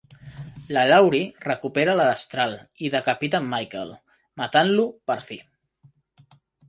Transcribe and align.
La 0.75 0.83
Laurie 0.91 1.35
recupera 1.47 1.93
la 1.99 2.07
destral 2.07 2.55
i 2.87 2.91
decapita 2.95 3.43
en 3.43 3.51
Michael, 3.53 3.93
matant-lo 4.43 4.87
per 5.11 5.19
fi. 5.29 5.39